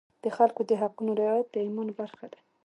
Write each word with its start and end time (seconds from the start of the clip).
د 0.23 0.25
خلکو 0.37 0.61
د 0.69 0.71
حقونو 0.81 1.11
رعایت 1.21 1.47
د 1.51 1.55
ایمان 1.65 1.89
برخه 1.99 2.25
ده. 2.33 2.39